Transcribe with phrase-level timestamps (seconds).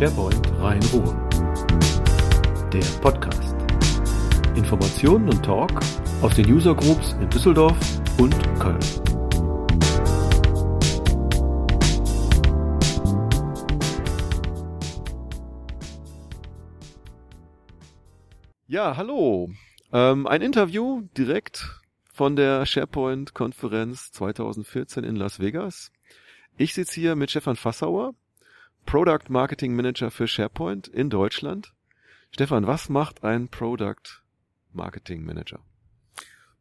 [0.00, 1.28] SharePoint Rhein-Ruhr.
[2.72, 3.54] Der Podcast.
[4.56, 5.78] Informationen und Talk
[6.22, 7.76] aus den User Groups in Düsseldorf
[8.18, 8.80] und Köln.
[18.68, 19.50] Ja, hallo.
[19.92, 21.78] Ähm, ein Interview direkt
[22.10, 25.92] von der SharePoint-Konferenz 2014 in Las Vegas.
[26.56, 28.14] Ich sitze hier mit Stefan Fassauer,
[28.86, 31.72] Product Marketing Manager für SharePoint in Deutschland.
[32.32, 34.22] Stefan, was macht ein Product
[34.72, 35.60] Marketing Manager?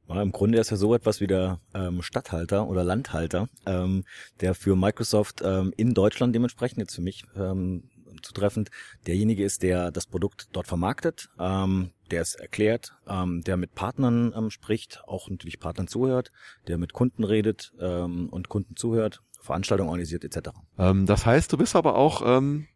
[0.08, 4.06] Im Grunde ist er so etwas wie der ähm, Stadthalter oder Landhalter, ähm,
[4.42, 7.90] der für Microsoft ähm, in Deutschland dementsprechend, jetzt für mich ähm,
[8.24, 8.72] zutreffend,
[9.06, 14.34] derjenige ist, der das Produkt dort vermarktet, ähm, der es erklärt, ähm, der mit Partnern
[14.36, 16.32] ähm, spricht, auch natürlich Partnern zuhört,
[16.68, 20.50] der mit Kunden redet ähm, und Kunden zuhört Veranstaltungen organisiert etc.
[20.78, 22.68] Ähm, das heißt, du bist aber auch ähm,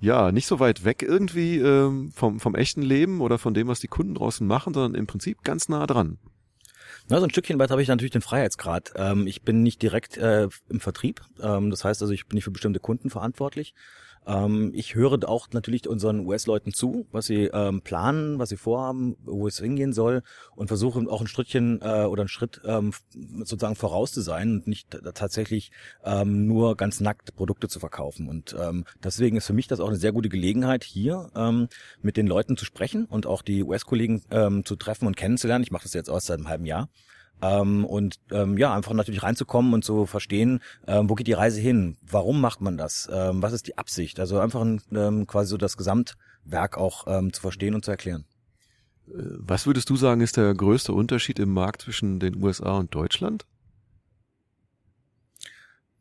[0.00, 3.80] ja nicht so weit weg irgendwie ähm, vom, vom echten Leben oder von dem, was
[3.80, 6.18] die Kunden draußen machen, sondern im Prinzip ganz nah dran.
[7.08, 8.94] Na, so ein Stückchen weit habe ich natürlich den Freiheitsgrad.
[8.96, 11.20] Ähm, ich bin nicht direkt äh, im Vertrieb.
[11.40, 13.74] Ähm, das heißt also, ich bin nicht für bestimmte Kunden verantwortlich.
[14.26, 19.16] Ähm, ich höre auch natürlich unseren US-Leuten zu, was sie ähm, planen, was sie vorhaben,
[19.24, 20.22] wo es hingehen soll
[20.54, 24.66] und versuche auch ein Schrittchen äh, oder einen Schritt ähm, sozusagen voraus zu sein und
[24.66, 25.70] nicht tatsächlich
[26.04, 28.28] ähm, nur ganz nackt Produkte zu verkaufen.
[28.28, 31.68] Und ähm, deswegen ist für mich das auch eine sehr gute Gelegenheit, hier ähm,
[32.02, 35.64] mit den Leuten zu sprechen und auch die US-Kollegen ähm, zu treffen und kennenzulernen.
[35.64, 36.88] Ich mache das jetzt aus seit einem halben Jahr.
[37.42, 41.60] Ähm, und ähm, ja, einfach natürlich reinzukommen und zu verstehen, ähm, wo geht die Reise
[41.60, 41.96] hin?
[42.02, 43.08] Warum macht man das?
[43.12, 44.20] Ähm, was ist die Absicht?
[44.20, 48.24] Also einfach ein, ähm, quasi so das Gesamtwerk auch ähm, zu verstehen und zu erklären.
[49.08, 52.94] Äh, was würdest du sagen, ist der größte Unterschied im Markt zwischen den USA und
[52.94, 53.46] Deutschland?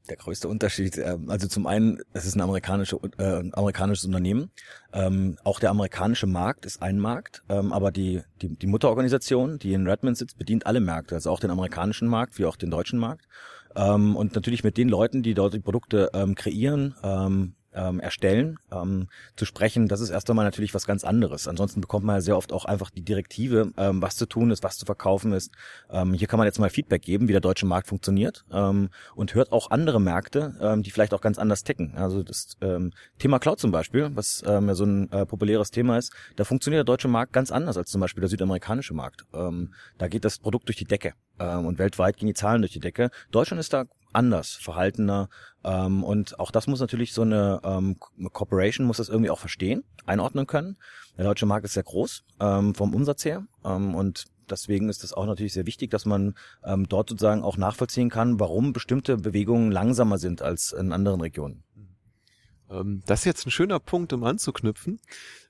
[0.09, 4.51] Der größte Unterschied, äh, also zum einen, es ist ein amerikanische, äh, amerikanisches Unternehmen.
[4.91, 9.73] Ähm, auch der amerikanische Markt ist ein Markt, ähm, aber die, die, die Mutterorganisation, die
[9.73, 12.99] in Redmond sitzt, bedient alle Märkte, also auch den amerikanischen Markt wie auch den deutschen
[12.99, 13.27] Markt.
[13.75, 18.57] Ähm, und natürlich mit den Leuten, die dort die Produkte ähm, kreieren, ähm, ähm, erstellen,
[18.71, 21.47] ähm, zu sprechen, das ist erst einmal natürlich was ganz anderes.
[21.47, 24.63] Ansonsten bekommt man ja sehr oft auch einfach die Direktive, ähm, was zu tun ist,
[24.63, 25.51] was zu verkaufen ist.
[25.89, 29.35] Ähm, hier kann man jetzt mal Feedback geben, wie der deutsche Markt funktioniert ähm, und
[29.35, 31.95] hört auch andere Märkte, ähm, die vielleicht auch ganz anders ticken.
[31.95, 35.97] Also das ähm, Thema Cloud zum Beispiel, was ähm, ja so ein äh, populäres Thema
[35.97, 39.25] ist, da funktioniert der deutsche Markt ganz anders als zum Beispiel der südamerikanische Markt.
[39.33, 42.73] Ähm, da geht das Produkt durch die Decke ähm, und weltweit gehen die Zahlen durch
[42.73, 43.09] die Decke.
[43.31, 45.29] Deutschland ist da anders, verhaltener.
[45.63, 47.97] Ähm, und auch das muss natürlich so eine ähm,
[48.31, 50.77] Corporation muss das irgendwie auch verstehen, einordnen können.
[51.17, 55.13] Der deutsche Markt ist sehr groß ähm, vom Umsatz her ähm, und deswegen ist es
[55.13, 59.71] auch natürlich sehr wichtig, dass man ähm, dort sozusagen auch nachvollziehen kann, warum bestimmte Bewegungen
[59.71, 61.63] langsamer sind als in anderen Regionen.
[62.69, 64.99] Ähm, das ist jetzt ein schöner Punkt, um anzuknüpfen.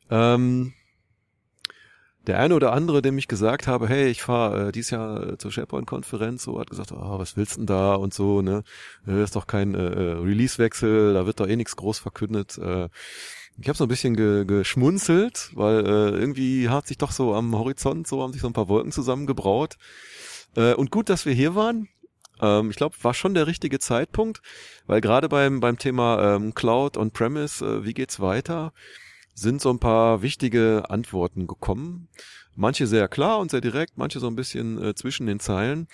[0.10, 0.74] Ähm
[2.28, 5.38] der eine oder andere, dem ich gesagt habe, hey, ich fahre äh, dieses Jahr äh,
[5.38, 8.64] zur SharePoint-Konferenz, so hat gesagt, oh, was willst denn da und so, ne?
[9.08, 12.58] Äh, ist doch kein äh, äh, Release-Wechsel, da wird doch eh nichts groß verkündet.
[12.58, 12.88] Äh,
[13.60, 17.56] ich habe so ein bisschen ge geschmunzelt, weil äh, irgendwie hat sich doch so am
[17.56, 19.78] Horizont so haben sich so ein paar Wolken zusammengebraut.
[20.56, 21.88] Äh, und gut, dass wir hier waren.
[22.42, 24.42] Ähm, ich glaube, war schon der richtige Zeitpunkt,
[24.88, 28.74] weil gerade beim beim Thema ähm, Cloud on Premise, äh, wie geht's weiter?
[29.34, 32.08] Sind so ein paar wichtige Antworten gekommen.
[32.56, 35.88] Manche sehr klar und sehr direkt, manche so ein bisschen äh, zwischen den Zeilen.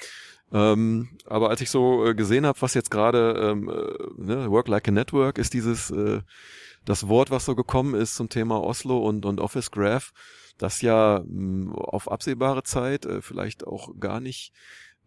[0.51, 4.67] Ähm, aber als ich so äh, gesehen habe, was jetzt gerade ähm, äh, ne, Work
[4.67, 6.22] Like a Network ist dieses äh,
[6.85, 10.11] das Wort, was so gekommen ist zum Thema Oslo und, und Office Graph,
[10.57, 14.53] das ja mh, auf absehbare Zeit äh, vielleicht auch gar nicht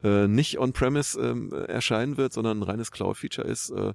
[0.04, 3.70] äh, nicht on-premise äh, erscheinen wird, sondern ein reines Cloud-Feature ist.
[3.70, 3.94] Äh,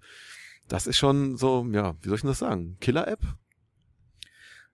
[0.67, 2.77] das ist schon so, ja, wie soll ich denn das sagen?
[2.81, 3.21] Killer-App?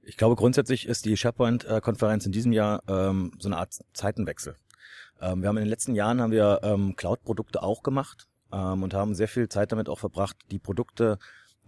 [0.06, 4.56] Ich glaube, grundsätzlich ist die SharePoint-Konferenz in diesem Jahr ähm, so eine Art Zeitenwechsel.
[5.22, 8.94] Ähm, wir haben in den letzten Jahren haben wir ähm, Cloud-Produkte auch gemacht ähm, und
[8.94, 11.20] haben sehr viel Zeit damit auch verbracht, die Produkte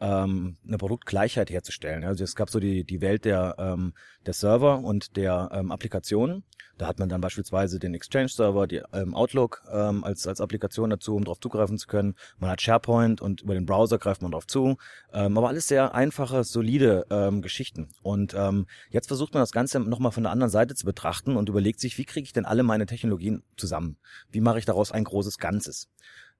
[0.01, 2.03] ähm, eine Produktgleichheit herzustellen.
[2.03, 3.93] Also es gab so die, die Welt der, ähm,
[4.25, 6.43] der Server und der ähm, Applikationen.
[6.77, 11.15] Da hat man dann beispielsweise den Exchange-Server, die ähm, Outlook ähm, als, als Applikation dazu,
[11.15, 12.15] um darauf zugreifen zu können.
[12.37, 14.77] Man hat SharePoint und über den Browser greift man darauf zu.
[15.13, 17.89] Ähm, aber alles sehr einfache, solide ähm, Geschichten.
[18.01, 21.47] Und ähm, jetzt versucht man das Ganze nochmal von der anderen Seite zu betrachten und
[21.47, 23.97] überlegt sich, wie kriege ich denn alle meine Technologien zusammen?
[24.29, 25.89] Wie mache ich daraus ein großes Ganzes?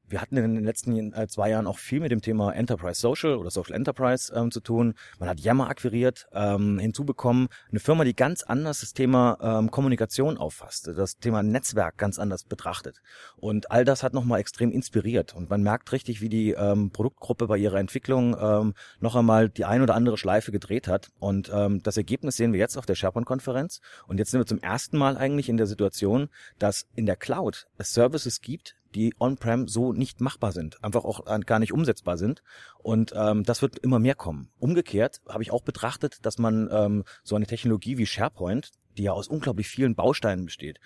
[0.08, 3.36] Wir hatten in den letzten äh, zwei Jahren auch viel mit dem Thema Enterprise Social
[3.36, 4.94] oder Social Enterprise ähm, zu tun.
[5.20, 10.38] Man hat Yammer akquiriert, ähm, hinzubekommen, eine Firma, die ganz anders das Thema ähm, Kommunikation
[10.38, 13.02] auffasst, das Thema Netzwerk ganz anders betrachtet.
[13.36, 15.36] Und all das hat nochmal extrem inspiriert.
[15.36, 19.66] Und man merkt richtig, wie die ähm, Produktgruppe bei ihrer Entwicklung ähm, noch einmal die
[19.66, 21.10] ein oder andere Schleife gedreht hat.
[21.20, 23.82] Und ähm, das Ergebnis sehen wir jetzt auf der SharePoint-Konferenz.
[24.08, 26.30] Und jetzt sind wir zum ersten Mal eigentlich in der Situation,
[26.60, 31.26] dass in der Cloud es Services gibt, die on-prem so nicht machbar sind, einfach auch
[31.46, 32.42] gar nicht umsetzbar sind.
[32.80, 34.50] Und ähm, das wird immer mehr kommen.
[34.58, 39.12] Umgekehrt habe ich auch betrachtet, dass man ähm, so eine Technologie wie SharePoint, die ja
[39.12, 40.80] aus unglaublich vielen Bausteinen besteht,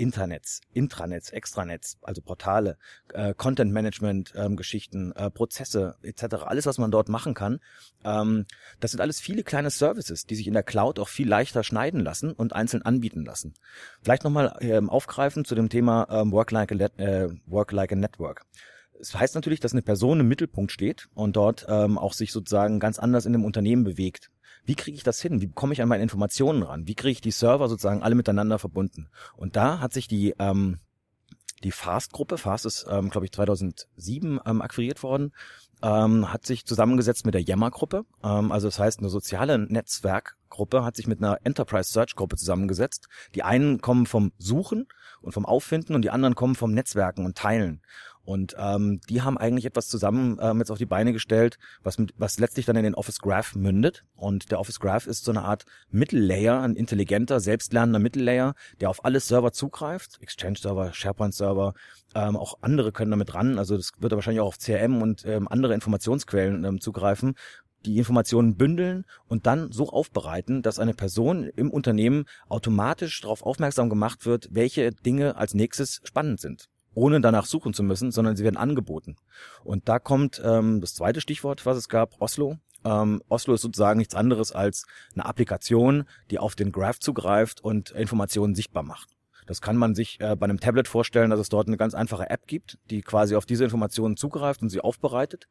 [0.00, 2.78] Internets, Intranets, Extranets, also Portale,
[3.12, 6.36] äh, Content Management ähm, Geschichten, äh, Prozesse etc.
[6.46, 7.60] Alles, was man dort machen kann,
[8.02, 8.46] ähm,
[8.80, 12.00] das sind alles viele kleine Services, die sich in der Cloud auch viel leichter schneiden
[12.00, 13.52] lassen und einzeln anbieten lassen.
[14.02, 17.96] Vielleicht nochmal ähm, aufgreifen zu dem Thema ähm, Work, like a, äh, Work like a
[17.96, 18.46] Network.
[18.98, 22.80] Es heißt natürlich, dass eine Person im Mittelpunkt steht und dort ähm, auch sich sozusagen
[22.80, 24.30] ganz anders in dem Unternehmen bewegt.
[24.64, 25.40] Wie kriege ich das hin?
[25.40, 26.86] Wie komme ich an meine Informationen ran?
[26.86, 29.08] Wie kriege ich die Server sozusagen alle miteinander verbunden?
[29.36, 30.78] Und da hat sich die ähm,
[31.62, 35.32] die Fast-Gruppe, Fast ist, ähm, glaube ich, 2007 ähm, akquiriert worden,
[35.82, 38.04] ähm, hat sich zusammengesetzt mit der Yammer-Gruppe.
[38.22, 43.08] Ähm, also das heißt, eine soziale Netzwerkgruppe hat sich mit einer Enterprise Search-Gruppe zusammengesetzt.
[43.34, 44.86] Die einen kommen vom Suchen
[45.20, 47.82] und vom Auffinden und die anderen kommen vom Netzwerken und Teilen.
[48.24, 52.14] Und ähm, die haben eigentlich etwas zusammen ähm, jetzt auf die Beine gestellt, was, mit,
[52.16, 54.04] was letztlich dann in den Office Graph mündet.
[54.14, 59.04] Und der Office Graph ist so eine Art Mittellayer, ein intelligenter, selbstlernender Mittellayer, der auf
[59.04, 60.18] alle Server zugreift.
[60.20, 61.74] Exchange-Server, SharePoint-Server,
[62.14, 63.58] ähm, auch andere können damit ran.
[63.58, 67.34] Also das wird wahrscheinlich auch auf CRM und ähm, andere Informationsquellen ähm, zugreifen
[67.86, 73.88] die Informationen bündeln und dann so aufbereiten, dass eine Person im Unternehmen automatisch darauf aufmerksam
[73.88, 78.44] gemacht wird, welche Dinge als nächstes spannend sind ohne danach suchen zu müssen, sondern sie
[78.44, 79.16] werden angeboten.
[79.64, 82.58] Und da kommt ähm, das zweite Stichwort, was es gab, Oslo.
[82.84, 87.90] Ähm, Oslo ist sozusagen nichts anderes als eine Applikation, die auf den Graph zugreift und
[87.90, 89.16] Informationen sichtbar macht.
[89.50, 92.30] Das kann man sich äh, bei einem Tablet vorstellen, dass es dort eine ganz einfache
[92.30, 95.48] App gibt, die quasi auf diese Informationen zugreift und sie aufbereitet.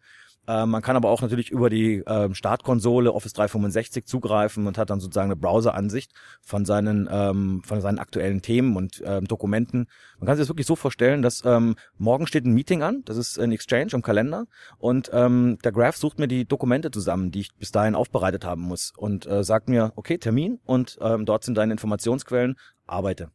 [0.48, 4.90] Äh, man kann aber auch natürlich über die äh, Startkonsole Office 365 zugreifen und hat
[4.90, 9.88] dann sozusagen eine Browseransicht von seinen ähm, von seinen aktuellen Themen und ähm, Dokumenten.
[10.18, 13.18] Man kann sich das wirklich so vorstellen, dass ähm, morgen steht ein Meeting an, das
[13.18, 14.46] ist ein Exchange im Kalender
[14.78, 18.62] und ähm, der Graph sucht mir die Dokumente zusammen, die ich bis dahin aufbereitet haben
[18.62, 22.56] muss und äh, sagt mir, okay, Termin und ähm, dort sind deine Informationsquellen,
[22.88, 23.30] arbeite.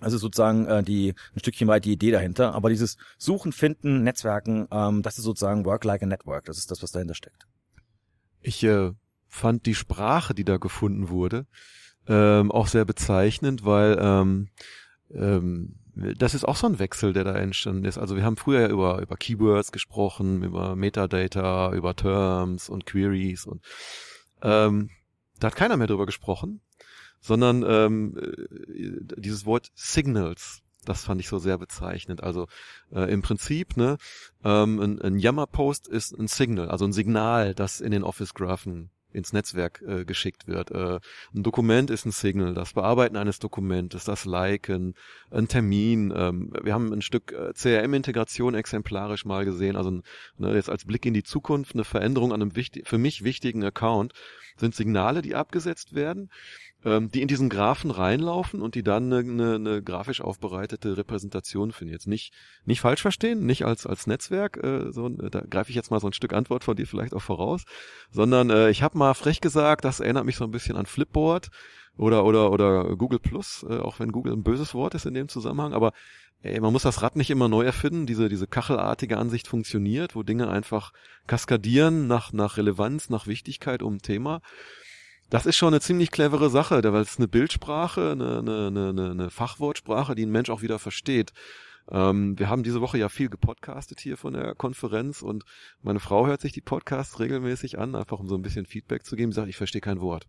[0.00, 2.54] Also sozusagen äh, die ein Stückchen weit die Idee dahinter.
[2.54, 6.46] Aber dieses Suchen, Finden, Netzwerken, ähm, das ist sozusagen Work like a Network.
[6.46, 7.46] Das ist das, was dahinter steckt.
[8.40, 8.92] Ich äh,
[9.28, 11.46] fand die Sprache, die da gefunden wurde,
[12.08, 14.48] ähm, auch sehr bezeichnend, weil ähm,
[15.12, 17.98] ähm, das ist auch so ein Wechsel, der da entstanden ist.
[17.98, 23.62] Also wir haben früher über, über Keywords gesprochen, über Metadata, über Terms und Queries und
[24.42, 24.90] ähm,
[25.38, 26.60] da hat keiner mehr drüber gesprochen
[27.20, 30.62] sondern ähm, äh, dieses Wort Signals.
[30.84, 32.22] Das fand ich so sehr bezeichnend.
[32.22, 32.46] Also
[32.90, 33.98] äh, im Prinzip, ne,
[34.44, 39.32] ähm, ein, ein Yammer-Post ist ein Signal, also ein Signal, das in den Office-Graphen ins
[39.32, 40.70] Netzwerk äh, geschickt wird.
[40.70, 41.00] Äh,
[41.34, 44.94] ein Dokument ist ein Signal, das Bearbeiten eines Dokumentes, das Liken,
[45.30, 46.12] ein Termin.
[46.14, 50.00] Ähm, wir haben ein Stück äh, CRM-Integration exemplarisch mal gesehen, also
[50.38, 53.64] ne, jetzt als Blick in die Zukunft, eine Veränderung an einem wichtig, für mich wichtigen
[53.64, 54.12] Account
[54.56, 56.30] sind Signale, die abgesetzt werden
[56.84, 61.72] ähm, die in diesen Graphen reinlaufen und die dann eine, eine, eine grafisch aufbereitete Repräsentation
[61.72, 61.92] finden.
[61.92, 62.32] Jetzt nicht
[62.64, 66.06] nicht falsch verstehen, nicht als als Netzwerk, äh, so, da greife ich jetzt mal so
[66.06, 67.64] ein Stück Antwort von dir vielleicht auch voraus,
[68.10, 71.48] sondern äh, ich habe mal frech gesagt, das erinnert mich so ein bisschen an Flipboard
[71.96, 75.28] oder oder oder Google Plus, äh, auch wenn Google ein böses Wort ist in dem
[75.28, 75.92] Zusammenhang, aber
[76.42, 78.06] ey, man muss das Rad nicht immer neu erfinden.
[78.06, 80.92] Diese diese kachelartige Ansicht funktioniert, wo Dinge einfach
[81.26, 84.40] kaskadieren nach nach Relevanz, nach Wichtigkeit um ein Thema.
[85.30, 89.30] Das ist schon eine ziemlich clevere Sache, weil es eine Bildsprache, eine, eine, eine, eine
[89.30, 91.32] Fachwortsprache, die ein Mensch auch wieder versteht.
[91.88, 95.44] Ähm, wir haben diese Woche ja viel gepodcastet hier von der Konferenz und
[95.82, 99.14] meine Frau hört sich die Podcasts regelmäßig an, einfach um so ein bisschen Feedback zu
[99.14, 99.30] geben.
[99.30, 100.26] Sie sagt, ich verstehe kein Wort.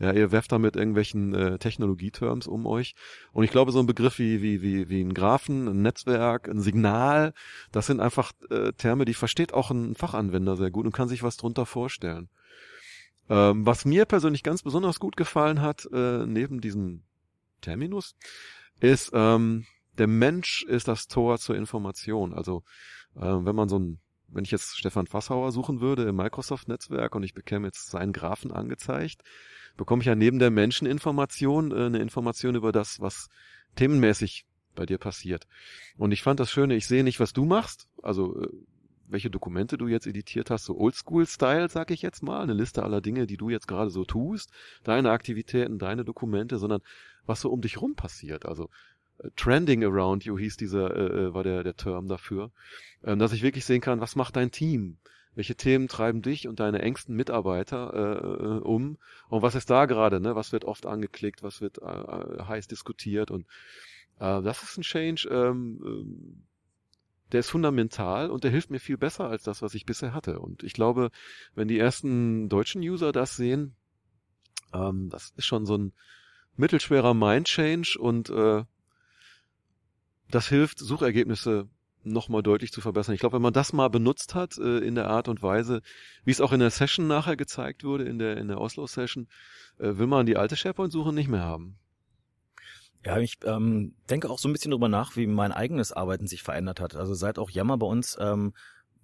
[0.00, 2.94] Ja, ihr werft da mit irgendwelchen äh, Technologieterms um euch.
[3.32, 6.60] Und ich glaube, so ein Begriff wie, wie, wie, wie ein Graphen, ein Netzwerk, ein
[6.60, 7.34] Signal,
[7.70, 11.22] das sind einfach äh, Terme, die versteht auch ein Fachanwender sehr gut und kann sich
[11.22, 12.30] was drunter vorstellen.
[13.28, 17.02] Ähm, was mir persönlich ganz besonders gut gefallen hat, äh, neben diesem
[17.60, 18.14] Terminus,
[18.80, 19.66] ist, ähm,
[19.98, 22.32] der Mensch ist das Tor zur Information.
[22.34, 22.64] Also
[23.14, 27.22] äh, wenn man so ein, wenn ich jetzt Stefan Fassauer suchen würde im Microsoft-Netzwerk und
[27.22, 29.22] ich bekäme jetzt seinen Graphen angezeigt,
[29.76, 33.28] bekomme ich ja neben der Menscheninformation äh, eine Information über das, was
[33.76, 35.46] themenmäßig bei dir passiert.
[35.96, 38.48] Und ich fand das Schöne, ich sehe nicht, was du machst, also äh,
[39.12, 43.00] welche Dokumente du jetzt editiert hast, so Oldschool-Style, sag ich jetzt mal, eine Liste aller
[43.00, 44.50] Dinge, die du jetzt gerade so tust,
[44.82, 46.80] deine Aktivitäten, deine Dokumente, sondern
[47.26, 48.46] was so um dich rum passiert.
[48.46, 48.68] Also
[49.18, 52.50] äh, Trending Around You hieß dieser, äh, äh, war der, der Term dafür,
[53.04, 54.98] ähm, dass ich wirklich sehen kann, was macht dein Team?
[55.34, 58.98] Welche Themen treiben dich und deine engsten Mitarbeiter äh, äh um?
[59.28, 60.20] Und was ist da gerade?
[60.20, 60.34] Ne?
[60.34, 61.42] Was wird oft angeklickt?
[61.42, 63.30] Was wird äh, heiß diskutiert?
[63.30, 63.46] Und
[64.18, 66.42] äh, das ist ein Change, ähm, ähm,
[67.32, 70.38] der ist fundamental und der hilft mir viel besser als das, was ich bisher hatte.
[70.38, 71.10] Und ich glaube,
[71.54, 73.74] wenn die ersten deutschen User das sehen,
[74.74, 75.92] ähm, das ist schon so ein
[76.56, 78.64] mittelschwerer Mind-Change und äh,
[80.30, 81.68] das hilft, Suchergebnisse
[82.04, 83.14] nochmal deutlich zu verbessern.
[83.14, 85.82] Ich glaube, wenn man das mal benutzt hat äh, in der Art und Weise,
[86.24, 89.28] wie es auch in der Session nachher gezeigt wurde, in der in der Oslo-Session,
[89.78, 91.78] äh, will man die alte SharePoint-Suche nicht mehr haben.
[93.04, 96.42] Ja, ich ähm, denke auch so ein bisschen drüber nach, wie mein eigenes Arbeiten sich
[96.42, 96.94] verändert hat.
[96.94, 98.52] Also seit auch Yammer bei uns ähm,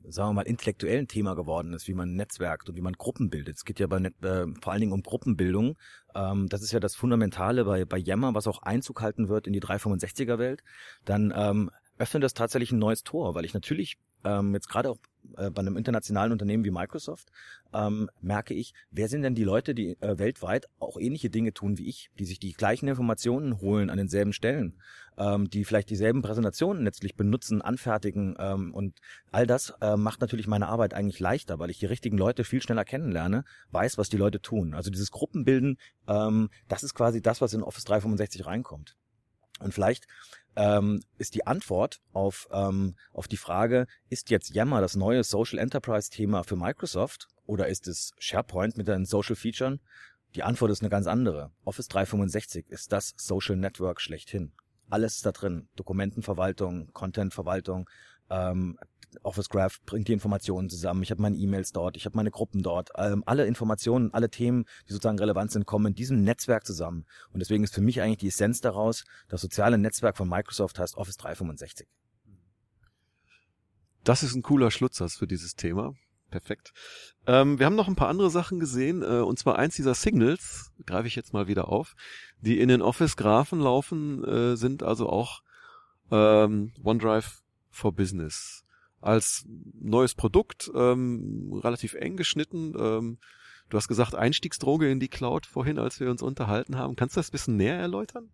[0.06, 3.56] sagen wir mal, intellektuellen Thema geworden ist, wie man netzwerkt und wie man Gruppen bildet.
[3.56, 5.76] Es geht ja bei, äh, vor allen Dingen um Gruppenbildung.
[6.14, 9.52] Ähm, das ist ja das Fundamentale bei, bei Yammer, was auch Einzug halten wird in
[9.52, 10.62] die 365er-Welt.
[11.04, 14.98] Dann ähm, öffnet das tatsächlich ein neues Tor, weil ich natürlich ähm, jetzt gerade auch
[15.36, 17.30] äh, bei einem internationalen Unternehmen wie Microsoft
[17.72, 21.78] ähm, merke ich, wer sind denn die Leute, die äh, weltweit auch ähnliche Dinge tun
[21.78, 24.80] wie ich, die sich die gleichen Informationen holen an denselben Stellen,
[25.16, 28.98] ähm, die vielleicht dieselben Präsentationen letztlich benutzen, anfertigen ähm, und
[29.30, 32.62] all das äh, macht natürlich meine Arbeit eigentlich leichter, weil ich die richtigen Leute viel
[32.62, 34.74] schneller kennenlerne, weiß, was die Leute tun.
[34.74, 38.96] Also dieses Gruppenbilden, ähm, das ist quasi das, was in Office 365 reinkommt.
[39.60, 40.06] Und vielleicht
[40.58, 45.58] ähm, ist die Antwort auf, ähm, auf die Frage, ist jetzt Yammer das neue Social
[45.58, 49.78] Enterprise Thema für Microsoft oder ist es SharePoint mit seinen Social Features?
[50.34, 51.52] Die Antwort ist eine ganz andere.
[51.64, 54.52] Office 365 ist das Social Network schlechthin.
[54.90, 55.68] Alles ist da drin.
[55.76, 57.88] Dokumentenverwaltung, Contentverwaltung,
[58.28, 58.78] ähm,
[59.22, 61.02] Office Graph bringt die Informationen zusammen.
[61.02, 62.90] Ich habe meine E-Mails dort, ich habe meine Gruppen dort.
[62.96, 67.06] Ähm, alle Informationen, alle Themen, die sozusagen relevant sind, kommen in diesem Netzwerk zusammen.
[67.32, 70.96] Und deswegen ist für mich eigentlich die Essenz daraus, das soziale Netzwerk von Microsoft heißt
[70.96, 71.88] Office 365.
[74.04, 75.94] Das ist ein cooler Schlutzsatz für dieses Thema.
[76.30, 76.72] Perfekt.
[77.26, 80.72] Ähm, wir haben noch ein paar andere Sachen gesehen, äh, und zwar eins dieser Signals,
[80.84, 81.94] greife ich jetzt mal wieder auf,
[82.40, 85.40] die in den Office-Graphen laufen, äh, sind also auch
[86.10, 88.64] ähm, OneDrive for Business
[89.00, 89.44] als
[89.80, 92.74] neues Produkt, ähm, relativ eng geschnitten.
[92.78, 93.18] Ähm,
[93.68, 96.96] du hast gesagt Einstiegsdroge in die Cloud vorhin, als wir uns unterhalten haben.
[96.96, 98.30] Kannst du das ein bisschen näher erläutern?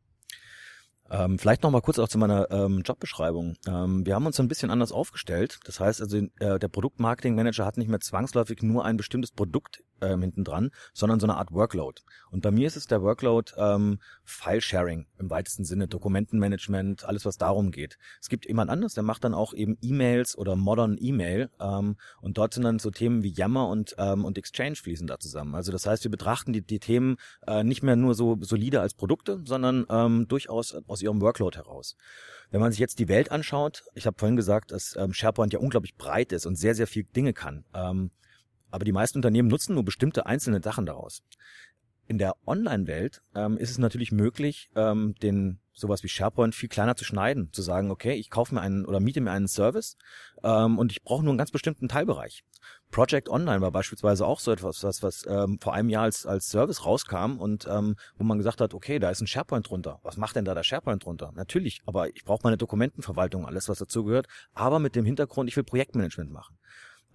[1.11, 3.57] Ähm, vielleicht noch mal kurz auch zu meiner ähm, Jobbeschreibung.
[3.67, 5.61] Ähm, wir haben uns ein bisschen anders aufgestellt.
[5.65, 10.23] Das heißt also, äh, der Produktmarketing-Manager hat nicht mehr zwangsläufig nur ein bestimmtes Produkt ähm,
[10.23, 12.03] hinten dran, sondern so eine Art Workload.
[12.31, 17.39] Und bei mir ist es der Workload ähm, File-Sharing im weitesten Sinne, Dokumentenmanagement, alles was
[17.39, 17.99] darum geht.
[18.21, 22.39] Es gibt jemand anderes, der macht dann auch eben E-Mails oder Modern E-Mail ähm, und
[22.39, 25.55] dort sind dann so Themen wie Yammer und ähm, und Exchange fließen da zusammen.
[25.55, 28.95] Also das heißt, wir betrachten die, die Themen äh, nicht mehr nur so solide als
[28.95, 31.97] Produkte, sondern ähm, durchaus aus ihrem Workload heraus.
[32.51, 35.59] Wenn man sich jetzt die Welt anschaut, ich habe vorhin gesagt, dass ähm, SharePoint ja
[35.59, 37.65] unglaublich breit ist und sehr, sehr viel Dinge kann.
[37.75, 38.11] Ähm,
[38.75, 41.23] aber die meisten Unternehmen nutzen nur bestimmte einzelne Sachen daraus.
[42.09, 46.97] In der Online-Welt ähm, ist es natürlich möglich, ähm, den sowas wie SharePoint viel kleiner
[46.97, 49.97] zu schneiden, zu sagen, okay, ich kaufe mir einen oder miete mir einen Service
[50.43, 52.43] ähm, und ich brauche nur einen ganz bestimmten Teilbereich.
[52.91, 56.49] Project Online war beispielsweise auch so etwas, was, was ähm, vor einem Jahr als, als
[56.49, 60.01] Service rauskam und ähm, wo man gesagt hat, okay, da ist ein SharePoint drunter.
[60.03, 61.31] Was macht denn da der SharePoint drunter?
[61.37, 65.65] Natürlich, aber ich brauche meine Dokumentenverwaltung, alles was dazugehört, aber mit dem Hintergrund, ich will
[65.65, 66.59] Projektmanagement machen.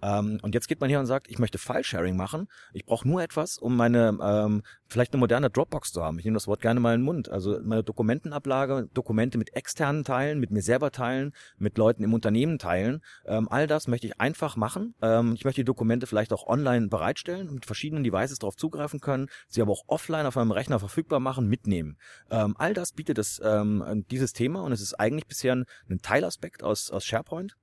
[0.02, 2.48] Ähm, und jetzt geht man hier und sagt, ich möchte File-Sharing machen.
[2.72, 6.18] Ich brauche nur etwas, um meine, ähm, vielleicht eine moderne Dropbox zu haben.
[6.18, 7.28] Ich nehme das Wort gerne mal in den Mund.
[7.28, 12.58] Also meine Dokumentenablage, Dokumente mit externen Teilen, mit mir selber teilen, mit Leuten im Unternehmen
[12.58, 13.02] teilen.
[13.26, 14.94] Ähm, all das möchte ich einfach machen.
[15.02, 19.28] Ähm, ich möchte die Dokumente vielleicht auch online bereitstellen, mit verschiedenen Devices darauf zugreifen können,
[19.48, 21.96] sie aber auch offline auf meinem Rechner verfügbar machen, mitnehmen.
[22.30, 25.98] Ähm, all das bietet das, ähm, dieses Thema und es ist eigentlich bisher ein, ein
[25.98, 27.56] Teilaspekt aus, aus SharePoint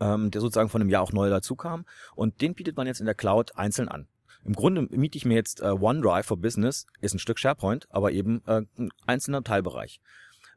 [0.00, 1.84] ähm, der sozusagen von einem Jahr auch neu dazu kam.
[2.14, 4.08] Und den bietet man jetzt in der Cloud einzeln an.
[4.44, 8.12] Im Grunde miete ich mir jetzt äh, OneDrive for Business, ist ein Stück SharePoint, aber
[8.12, 10.00] eben äh, ein einzelner Teilbereich.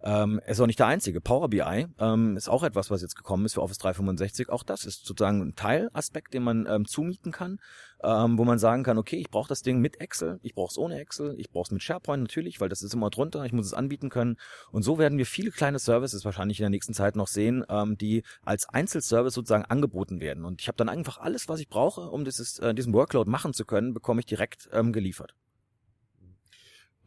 [0.03, 1.21] Ähm, ist auch nicht der einzige.
[1.21, 4.49] Power BI ähm, ist auch etwas, was jetzt gekommen ist für Office 365.
[4.49, 7.59] Auch das ist sozusagen ein Teilaspekt, den man ähm, zumieten kann,
[8.03, 10.77] ähm, wo man sagen kann, okay, ich brauche das Ding mit Excel, ich brauche es
[10.77, 13.67] ohne Excel, ich brauche es mit SharePoint natürlich, weil das ist immer drunter, ich muss
[13.67, 14.37] es anbieten können.
[14.71, 17.95] Und so werden wir viele kleine Services wahrscheinlich in der nächsten Zeit noch sehen, ähm,
[17.97, 20.45] die als Einzelservice sozusagen angeboten werden.
[20.45, 23.53] Und ich habe dann einfach alles, was ich brauche, um dieses, äh, diesen Workload machen
[23.53, 25.35] zu können, bekomme ich direkt ähm, geliefert.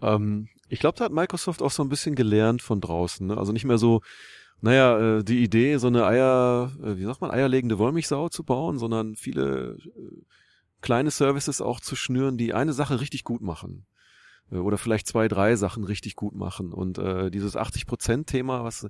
[0.00, 3.28] Ähm, Ich glaube, da hat Microsoft auch so ein bisschen gelernt von draußen.
[3.28, 3.38] Ne?
[3.38, 4.00] Also nicht mehr so,
[4.60, 8.76] naja, äh, die Idee, so eine Eier, äh, wie sagt man, eierlegende Wollmilchsau zu bauen,
[8.76, 10.22] sondern viele äh,
[10.80, 13.86] kleine Services auch zu schnüren, die eine Sache richtig gut machen.
[14.50, 16.72] Oder vielleicht zwei, drei Sachen richtig gut machen.
[16.72, 18.88] Und äh, dieses 80%-Thema, was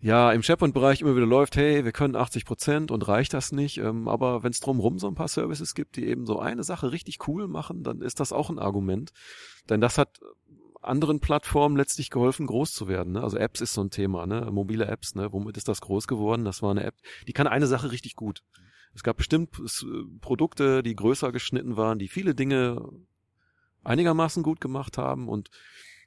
[0.00, 3.78] ja im SharePoint-Bereich immer wieder läuft, hey, wir können 80 Prozent und reicht das nicht.
[3.78, 6.90] Ähm, aber wenn es drumherum so ein paar Services gibt, die eben so eine Sache
[6.90, 9.12] richtig cool machen, dann ist das auch ein Argument.
[9.70, 10.20] Denn das hat
[10.84, 13.14] anderen Plattformen letztlich geholfen, groß zu werden.
[13.14, 13.22] Ne?
[13.22, 14.48] Also Apps ist so ein Thema, ne?
[14.50, 15.14] mobile Apps.
[15.14, 15.32] Ne?
[15.32, 16.44] Womit ist das groß geworden?
[16.44, 16.94] Das war eine App,
[17.26, 18.42] die kann eine Sache richtig gut.
[18.94, 22.80] Es gab bestimmt äh, Produkte, die größer geschnitten waren, die viele Dinge
[23.82, 25.50] einigermaßen gut gemacht haben und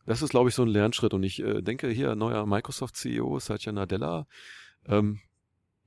[0.08, 1.14] das ist, glaube ich, so ein Lernschritt.
[1.14, 4.26] Und ich äh, denke hier, neuer Microsoft-CEO, Satya Nadella,
[4.88, 5.20] ähm,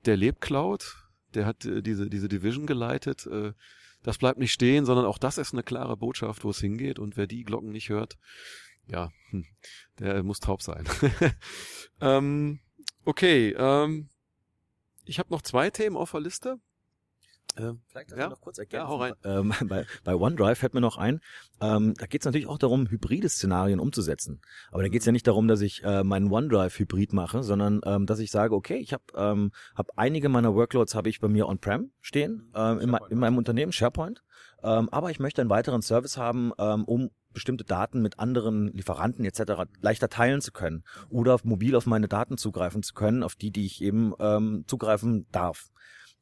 [0.05, 0.95] der lebt Cloud,
[1.33, 3.27] der hat äh, diese, diese Division geleitet.
[3.27, 3.55] Äh,
[4.03, 6.99] das bleibt nicht stehen, sondern auch das ist eine klare Botschaft, wo es hingeht.
[6.99, 8.19] Und wer die Glocken nicht hört,
[8.87, 9.45] ja, hm,
[9.99, 10.85] der muss taub sein.
[12.01, 12.61] ähm,
[13.05, 14.09] okay, ähm,
[15.05, 16.59] ich habe noch zwei Themen auf der Liste.
[17.57, 18.29] Ähm, vielleicht ja?
[18.29, 18.85] noch kurz ergänzen.
[18.85, 19.15] Ja, hau rein.
[19.25, 21.21] Ähm, bei, bei OneDrive fällt mir noch ein,
[21.61, 24.41] ähm, da geht es natürlich auch darum, hybride Szenarien umzusetzen.
[24.71, 27.81] Aber da geht es ja nicht darum, dass ich äh, meinen OneDrive hybrid mache, sondern
[27.85, 31.29] ähm, dass ich sage, okay, ich habe ähm, hab einige meiner Workloads habe ich bei
[31.29, 34.23] mir on-prem stehen, ähm, in, in meinem Unternehmen, SharePoint.
[34.63, 39.25] Ähm, aber ich möchte einen weiteren Service haben, ähm, um bestimmte Daten mit anderen Lieferanten
[39.25, 39.71] etc.
[39.81, 43.67] leichter teilen zu können oder mobil auf meine Daten zugreifen zu können, auf die, die
[43.67, 45.71] ich eben ähm, zugreifen darf.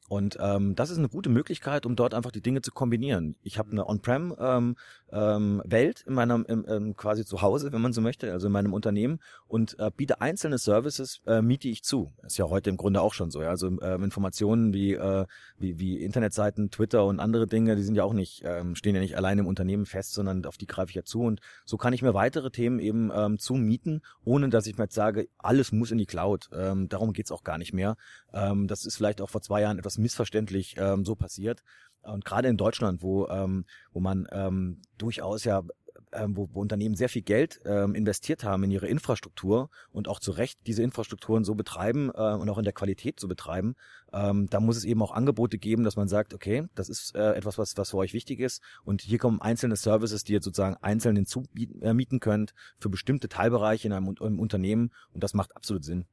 [0.09, 3.35] Und ähm, das ist eine gute Möglichkeit, um dort einfach die Dinge zu kombinieren.
[3.43, 4.75] Ich habe eine On-Prem ähm,
[5.11, 8.53] ähm, Welt in meinem im, ähm, quasi zu Hause, wenn man so möchte, also in
[8.53, 12.11] meinem Unternehmen und äh, biete einzelne Services, äh, miete ich zu.
[12.23, 13.43] Ist ja heute im Grunde auch schon so.
[13.43, 13.49] Ja?
[13.49, 15.27] Also ähm, Informationen wie, äh,
[15.59, 19.01] wie wie Internetseiten, Twitter und andere Dinge, die sind ja auch nicht ähm, stehen ja
[19.01, 21.93] nicht allein im Unternehmen fest, sondern auf die greife ich ja zu und so kann
[21.93, 25.91] ich mir weitere Themen eben ähm, zumieten, ohne dass ich mir jetzt sage, alles muss
[25.91, 26.49] in die Cloud.
[26.51, 27.95] Ähm, darum geht's auch gar nicht mehr.
[28.33, 31.63] Ähm, das ist vielleicht auch vor zwei Jahren etwas missverständlich ähm, so passiert.
[32.01, 35.63] Und gerade in Deutschland, wo, ähm, wo man ähm, durchaus ja
[36.11, 40.19] ähm, wo, wo Unternehmen sehr viel Geld ähm, investiert haben in ihre Infrastruktur und auch
[40.19, 43.75] zu Recht diese Infrastrukturen so betreiben äh, und auch in der Qualität so betreiben,
[44.13, 47.33] ähm, da muss es eben auch Angebote geben, dass man sagt, okay, das ist äh,
[47.33, 50.77] etwas, was, was für euch wichtig ist und hier kommen einzelne Services, die ihr sozusagen
[50.81, 55.83] einzeln hinzumieten äh, könnt für bestimmte Teilbereiche in einem, einem Unternehmen und das macht absolut
[55.83, 56.05] Sinn.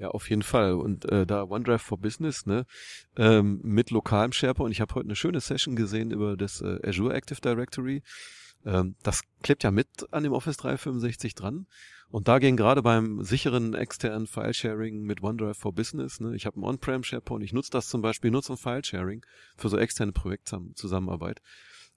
[0.00, 0.72] Ja, auf jeden Fall.
[0.72, 2.64] Und äh, da OneDrive for Business, ne,
[3.16, 4.72] ähm, mit lokalem SharePoint.
[4.72, 8.02] Ich habe heute eine schöne Session gesehen über das äh, Azure Active Directory.
[8.64, 11.66] Ähm, das klebt ja mit an dem Office 365 dran.
[12.08, 16.58] Und da gehen gerade beim sicheren externen File-Sharing mit OneDrive for Business, ne, ich habe
[16.58, 19.24] ein On-Prem SharePoint, ich nutze das zum Beispiel, nutze ein File-Sharing
[19.58, 21.42] für so externe Projektzusammenarbeit.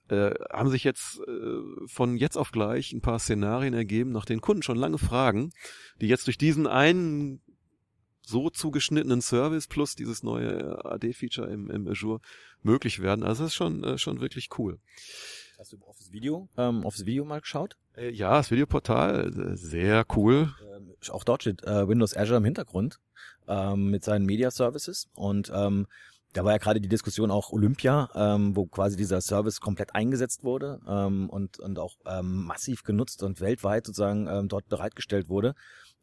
[0.08, 4.42] Äh, haben sich jetzt äh, von jetzt auf gleich ein paar Szenarien ergeben, nach denen
[4.42, 5.50] Kunden schon lange fragen,
[6.02, 7.40] die jetzt durch diesen einen
[8.24, 12.20] so zugeschnittenen Service plus dieses neue AD-Feature im, im Azure
[12.62, 13.24] möglich werden.
[13.24, 14.78] Also das ist schon, äh, schon wirklich cool.
[15.58, 17.76] Hast du Office Video, ähm, Office Video mal geschaut?
[17.96, 20.52] Äh, ja, das Videoportal, äh, sehr cool.
[20.76, 22.98] Ähm, auch dort steht äh, Windows Azure im Hintergrund
[23.46, 25.86] ähm, mit seinen Media Services und ähm,
[26.34, 30.42] da war ja gerade die Diskussion auch Olympia, ähm, wo quasi dieser Service komplett eingesetzt
[30.42, 35.54] wurde ähm, und, und auch ähm, massiv genutzt und weltweit sozusagen ähm, dort bereitgestellt wurde.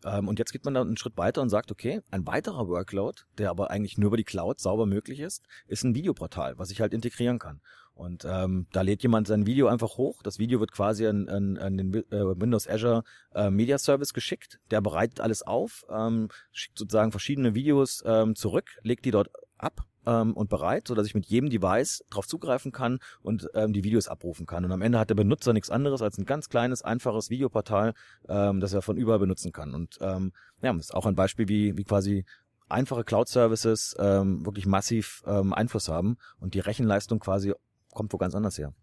[0.06, 3.22] Ähm, und jetzt geht man dann einen Schritt weiter und sagt, okay, ein weiterer Workload,
[3.38, 6.82] der aber eigentlich nur über die Cloud sauber möglich ist, ist ein Videoportal, was ich
[6.82, 7.62] halt integrieren kann.
[7.94, 10.24] Und ähm, da lädt jemand sein Video einfach hoch.
[10.24, 13.04] Das Video wird quasi an, an, an den äh, Windows Azure
[13.36, 14.60] äh, Media Service geschickt.
[14.72, 19.86] Der bereitet alles auf, ähm, schickt sozusagen verschiedene Videos ähm, zurück, legt die dort ab
[20.06, 24.08] ähm, und bereit, so ich mit jedem Device darauf zugreifen kann und ähm, die Videos
[24.08, 24.66] abrufen kann.
[24.66, 27.94] Und am Ende hat der Benutzer nichts anderes als ein ganz kleines, einfaches Videoportal,
[28.28, 29.74] ähm, das er von überall benutzen kann.
[29.74, 32.26] Und ähm, ja, ist auch ein Beispiel, wie, wie quasi
[32.70, 37.54] einfache Cloud-Services ähm, wirklich massiv ähm, Einfluss haben und die Rechenleistung quasi
[37.94, 38.74] kommt wo ganz anders her.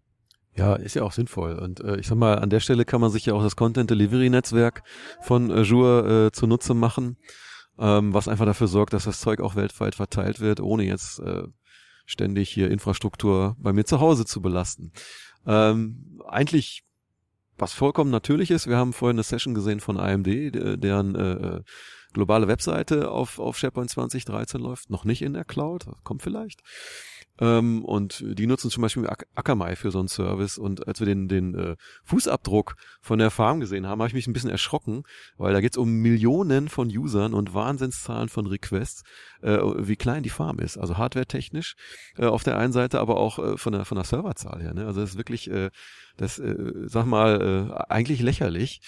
[0.54, 1.58] Ja, ist ja auch sinnvoll.
[1.58, 3.90] Und äh, ich sag mal, an der Stelle kann man sich ja auch das Content
[3.90, 4.82] Delivery Netzwerk
[5.20, 7.16] von Azure äh, zunutze machen
[7.78, 11.44] ähm, was einfach dafür sorgt, dass das Zeug auch weltweit verteilt wird, ohne jetzt äh,
[12.06, 14.92] ständig hier Infrastruktur bei mir zu Hause zu belasten.
[15.46, 16.84] Ähm, eigentlich
[17.58, 21.62] was vollkommen natürlich ist, wir haben vorhin eine Session gesehen von AMD, deren äh,
[22.12, 26.62] globale Webseite auf, auf SharePoint 2013 läuft, noch nicht in der Cloud, kommt vielleicht.
[27.40, 30.58] Ähm, und die nutzen zum Beispiel Ak Akamai für so einen Service.
[30.58, 34.26] Und als wir den, den äh, Fußabdruck von der Farm gesehen haben, habe ich mich
[34.26, 35.02] ein bisschen erschrocken,
[35.36, 39.02] weil da geht es um Millionen von Usern und Wahnsinnszahlen von Requests,
[39.42, 40.76] äh, wie klein die Farm ist.
[40.76, 41.74] Also hardware-technisch
[42.16, 44.74] äh, auf der einen Seite, aber auch äh, von der von der Serverzahl her.
[44.74, 44.86] Ne?
[44.86, 45.70] Also das ist wirklich, äh,
[46.16, 48.80] das, äh, sag mal, äh, eigentlich lächerlich.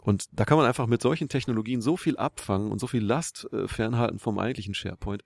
[0.00, 3.48] Und da kann man einfach mit solchen Technologien so viel abfangen und so viel Last
[3.52, 5.22] äh, fernhalten vom eigentlichen SharePoint.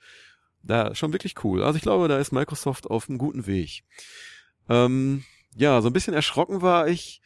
[0.62, 1.62] Da schon wirklich cool.
[1.62, 3.84] Also ich glaube, da ist Microsoft auf einem guten Weg.
[4.68, 5.24] Ähm,
[5.56, 7.20] ja, so ein bisschen erschrocken war ich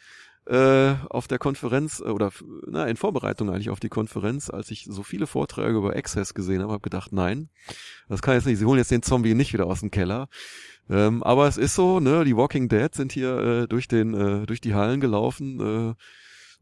[0.46, 2.30] äh, auf der Konferenz äh, oder
[2.66, 6.62] na, in Vorbereitung eigentlich auf die Konferenz, als ich so viele Vorträge über Access gesehen
[6.62, 7.48] habe, habe gedacht, nein,
[8.08, 8.58] das kann jetzt nicht.
[8.58, 10.28] Sie holen jetzt den Zombie nicht wieder aus dem Keller.
[10.88, 14.46] Ähm, aber es ist so, ne, die Walking Dead sind hier äh, durch den äh,
[14.46, 15.94] durch die Hallen gelaufen äh,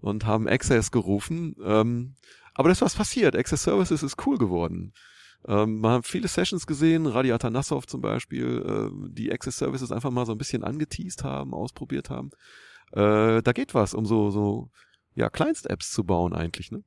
[0.01, 1.55] und haben Access gerufen.
[1.63, 2.15] Ähm,
[2.55, 3.37] aber das ist was passiert.
[3.37, 4.95] Access Services ist cool geworden.
[5.46, 10.11] Ähm, man hat viele Sessions gesehen, Radiator Nassov zum Beispiel, äh, die Access Services einfach
[10.11, 12.30] mal so ein bisschen angeteased haben, ausprobiert haben.
[12.92, 14.70] Äh, da geht was, um so, so,
[15.14, 16.83] ja, Kleinst-Apps zu bauen eigentlich, ne?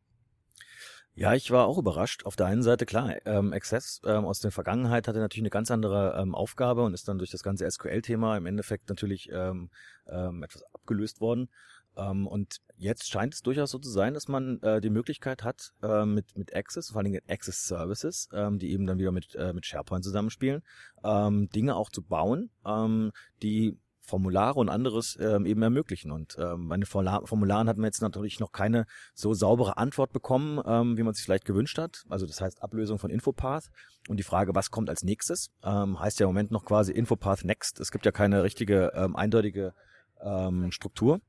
[1.19, 2.25] Ja, ich war auch überrascht.
[2.25, 5.71] Auf der einen Seite, klar, ähm, Access ähm, aus der Vergangenheit hatte natürlich eine ganz
[5.71, 9.71] andere ähm, Aufgabe und ist dann durch das ganze SQL-Thema im Endeffekt natürlich ähm,
[10.07, 11.49] ähm, etwas abgelöst worden.
[11.97, 15.73] Ähm, und jetzt scheint es durchaus so zu sein, dass man äh, die Möglichkeit hat,
[15.81, 19.36] äh, mit, mit Access, vor allen Dingen Access Services, ähm, die eben dann wieder mit,
[19.36, 20.62] äh, mit SharePoint zusammenspielen,
[21.03, 26.12] ähm, Dinge auch zu bauen, ähm, die Formulare und anderes ähm, eben ermöglichen.
[26.12, 30.62] Und ähm, bei den Formularen hatten wir jetzt natürlich noch keine so saubere Antwort bekommen,
[30.65, 32.05] ähm, wie man sich vielleicht gewünscht hat.
[32.07, 33.69] Also das heißt Ablösung von Infopath.
[34.07, 37.43] Und die Frage, was kommt als nächstes, ähm, heißt ja im Moment noch quasi Infopath
[37.43, 37.81] Next.
[37.81, 39.73] Es gibt ja keine richtige, ähm, eindeutige
[40.21, 41.19] ähm, Struktur.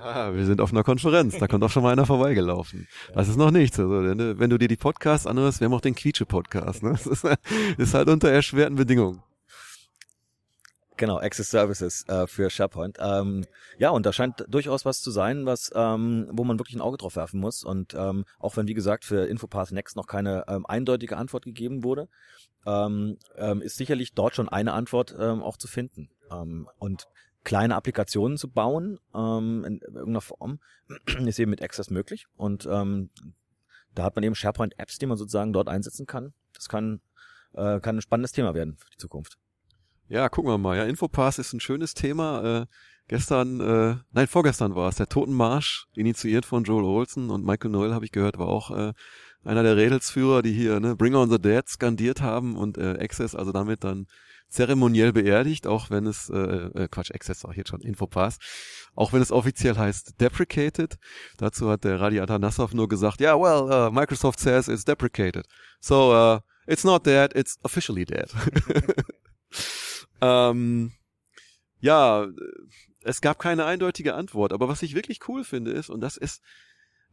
[0.00, 2.86] Ah, wir sind auf einer Konferenz, da kommt auch schon mal einer vorbeigelaufen.
[3.14, 3.78] Das ist noch nichts.
[3.78, 6.82] Also, wenn du dir die Podcasts anhörst, wir haben auch den Quietsche-Podcast.
[6.82, 6.90] Ne?
[6.90, 7.24] Das ist,
[7.78, 9.22] ist halt unter erschwerten Bedingungen.
[10.96, 12.96] Genau, Access Services äh, für SharePoint.
[13.00, 13.44] Ähm,
[13.78, 16.96] ja, und da scheint durchaus was zu sein, was, ähm, wo man wirklich ein Auge
[16.96, 17.64] drauf werfen muss.
[17.64, 21.84] Und ähm, auch wenn, wie gesagt, für Infopath Next noch keine ähm, eindeutige Antwort gegeben
[21.84, 22.08] wurde,
[22.64, 26.08] ähm, ähm, ist sicherlich dort schon eine Antwort ähm, auch zu finden.
[26.30, 27.06] Ähm, und
[27.46, 30.58] kleine Applikationen zu bauen ähm, in irgendeiner Form
[31.26, 32.26] ist eben mit Access möglich.
[32.34, 33.10] Und ähm,
[33.94, 36.34] da hat man eben SharePoint-Apps, die man sozusagen dort einsetzen kann.
[36.52, 37.00] Das kann,
[37.52, 39.38] äh, kann ein spannendes Thema werden für die Zukunft.
[40.08, 40.76] Ja, gucken wir mal.
[40.76, 42.62] Ja, Infopass ist ein schönes Thema.
[42.62, 42.66] Äh,
[43.08, 47.94] gestern, äh, nein, vorgestern war es, der Totenmarsch, initiiert von Joel Olsen und Michael Noel,
[47.94, 48.92] habe ich gehört, war auch äh,
[49.44, 53.34] einer der Rädelsführer, die hier ne, Bring on the Dead skandiert haben und äh, Access
[53.34, 54.06] also damit dann
[54.48, 58.38] zeremoniell beerdigt, auch wenn es, äh, äh, Quatsch, Access auch jetzt schon, Infopass,
[58.94, 60.96] auch wenn es offiziell heißt deprecated.
[61.36, 65.46] Dazu hat der Radiator Nassov nur gesagt, ja, yeah, well, uh, Microsoft says it's deprecated.
[65.80, 68.30] So, uh, it's not dead, it's officially dead.
[70.20, 70.92] ähm,
[71.80, 72.26] ja,
[73.06, 76.42] es gab keine eindeutige Antwort, aber was ich wirklich cool finde ist, und das ist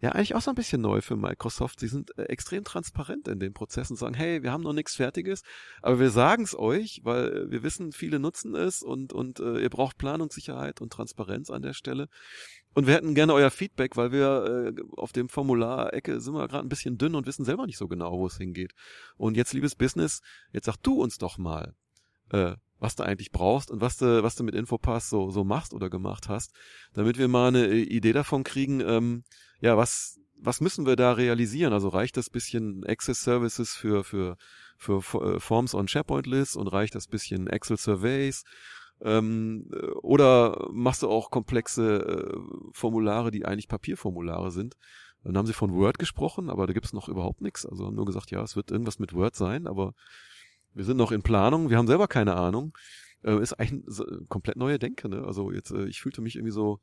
[0.02, 1.80] ja eigentlich auch so ein bisschen neu für Microsoft.
[1.80, 5.44] Sie sind äh, extrem transparent in den Prozessen, sagen, hey, wir haben noch nichts Fertiges,
[5.82, 9.70] aber wir sagen es euch, weil wir wissen, viele nutzen es und, und äh, ihr
[9.70, 12.10] braucht Planungssicherheit und Transparenz an der Stelle.
[12.74, 16.66] Und wir hätten gerne euer Feedback, weil wir äh, auf dem Formular-Ecke sind wir gerade
[16.66, 18.74] ein bisschen dünn und wissen selber nicht so genau, wo es hingeht.
[19.16, 21.76] Und jetzt, liebes Business, jetzt sag du uns doch mal,
[22.32, 25.74] äh, was du eigentlich brauchst und was du, was du mit Infopass so, so machst
[25.74, 26.52] oder gemacht hast,
[26.92, 29.24] damit wir mal eine Idee davon kriegen, ähm,
[29.62, 31.72] ja, was, was müssen wir da realisieren?
[31.72, 34.36] Also reicht das bisschen Access Services für, für,
[34.78, 38.44] für, für äh, Forms on SharePoint Lists und reicht das bisschen Excel Surveys?
[39.02, 42.38] Ähm, äh, oder machst du auch komplexe äh,
[42.74, 44.76] Formulare, die eigentlich Papierformulare sind?
[45.24, 47.66] Dann haben sie von Word gesprochen, aber da gibt's noch überhaupt nichts.
[47.66, 49.94] Also haben nur gesagt, ja, es wird irgendwas mit Word sein, aber
[50.74, 52.78] wir sind noch in Planung, wir haben selber keine Ahnung.
[53.24, 55.24] Äh, ist eigentlich eine komplett neue Denke, ne?
[55.24, 56.80] Also jetzt, äh, ich fühlte mich irgendwie so,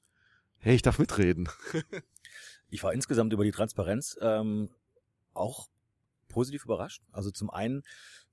[0.59, 1.49] hey, ich darf mitreden.
[2.73, 4.71] Ich war insgesamt über die Transparenz ähm,
[5.35, 5.67] auch
[6.29, 7.03] positiv überrascht.
[7.11, 7.83] Also zum einen,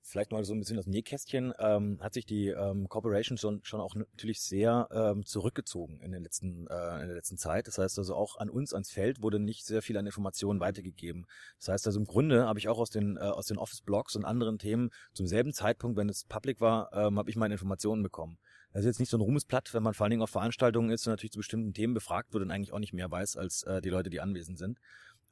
[0.07, 3.81] vielleicht mal so ein bisschen das Nähkästchen, ähm, hat sich die ähm, Corporation schon, schon
[3.81, 7.67] auch natürlich sehr ähm, zurückgezogen in, den letzten, äh, in der letzten Zeit.
[7.67, 11.25] Das heißt also auch an uns, ans Feld, wurde nicht sehr viel an Informationen weitergegeben.
[11.59, 14.25] Das heißt also im Grunde habe ich auch aus den, äh, aus den Office-Blogs und
[14.25, 18.37] anderen Themen zum selben Zeitpunkt, wenn es public war, ähm, habe ich meine Informationen bekommen.
[18.73, 21.07] Das ist jetzt nicht so ein Ruhmesblatt, wenn man vor allen Dingen auf Veranstaltungen ist
[21.07, 23.81] und natürlich zu bestimmten Themen befragt wird und eigentlich auch nicht mehr weiß als äh,
[23.81, 24.79] die Leute, die anwesend sind.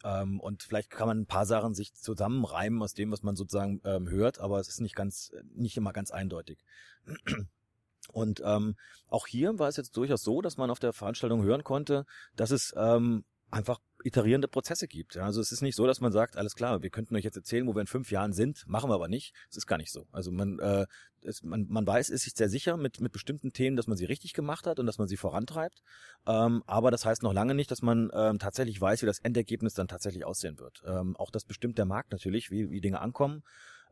[0.04, 3.82] Ähm, und vielleicht kann man ein paar Sachen sich zusammenreimen aus dem, was man sozusagen
[3.86, 6.64] ähm, hört, aber es ist nicht ganz, nicht immer ganz eindeutig.
[8.12, 8.76] Und ähm,
[9.08, 12.06] auch hier war es jetzt durchaus so, dass man auf der Veranstaltung hören konnte,
[12.36, 15.18] dass es ähm, einfach iterierende Prozesse gibt.
[15.18, 17.66] Also es ist nicht so, dass man sagt, alles klar, wir könnten euch jetzt erzählen,
[17.66, 19.34] wo wir in fünf Jahren sind, machen wir aber nicht.
[19.50, 20.06] Es ist gar nicht so.
[20.12, 20.86] Also man, äh,
[21.22, 24.06] es, man, man weiß, ist sich sehr sicher mit, mit bestimmten Themen, dass man sie
[24.06, 25.82] richtig gemacht hat und dass man sie vorantreibt.
[26.28, 29.74] Ähm, aber das heißt noch lange nicht, dass man ähm, tatsächlich weiß, wie das Endergebnis
[29.74, 30.84] dann tatsächlich aussehen wird.
[30.86, 33.44] Ähm, auch das bestimmt der Markt natürlich, wie, wie Dinge ankommen.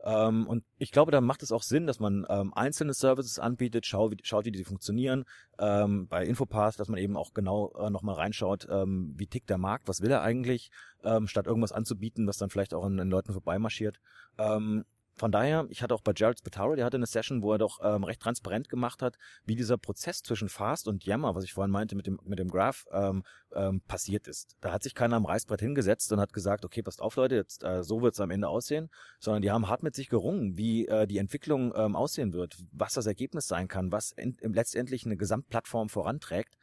[0.04, 3.86] Ähm, und ich glaube, da macht es auch Sinn, dass man ähm, einzelne Services anbietet,
[3.86, 5.24] schau, wie, schaut, wie die funktionieren.
[5.58, 9.58] Ähm, bei Infopath, dass man eben auch genau äh, nochmal reinschaut, ähm, wie tickt der
[9.58, 10.70] Markt, was will er eigentlich,
[11.04, 13.98] ähm, statt irgendwas anzubieten, was dann vielleicht auch an den Leuten vorbeimarschiert.
[14.36, 14.84] Ähm,
[15.16, 17.78] von daher, ich hatte auch bei Jared Spataro, der hatte eine Session, wo er doch
[17.82, 21.70] ähm, recht transparent gemacht hat, wie dieser Prozess zwischen Fast und Yammer, was ich vorhin
[21.70, 23.22] meinte mit dem mit dem Graph, ähm,
[23.54, 24.56] ähm, passiert ist.
[24.60, 27.62] Da hat sich keiner am Reißbrett hingesetzt und hat gesagt, okay, passt auf, Leute, jetzt
[27.62, 30.86] äh, so wird es am Ende aussehen, sondern die haben hart mit sich gerungen, wie
[30.88, 35.16] äh, die Entwicklung ähm, aussehen wird, was das Ergebnis sein kann, was in, letztendlich eine
[35.16, 36.56] Gesamtplattform voranträgt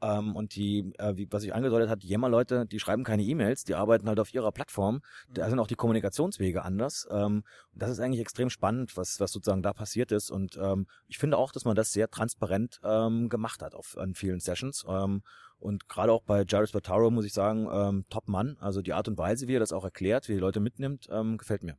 [0.00, 3.64] ähm, und die, äh, wie, was ich angedeutet hat, die Yammer-Leute, die schreiben keine E-Mails,
[3.64, 5.00] die arbeiten halt auf ihrer Plattform.
[5.28, 7.06] Da sind auch die Kommunikationswege anders.
[7.10, 10.30] Ähm, das ist eigentlich extrem spannend, was, was sozusagen da passiert ist.
[10.30, 14.14] Und ähm, ich finde auch, dass man das sehr transparent ähm, gemacht hat auf an
[14.14, 14.84] vielen Sessions.
[14.88, 15.22] Ähm,
[15.58, 18.56] und gerade auch bei Jairus Bataro muss ich sagen, ähm, top Mann.
[18.60, 21.38] Also die Art und Weise, wie er das auch erklärt, wie die Leute mitnimmt, ähm,
[21.38, 21.76] gefällt mir.